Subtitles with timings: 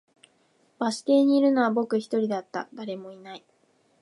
[0.79, 3.45] バス停にいるのは僕一人だった、誰もいない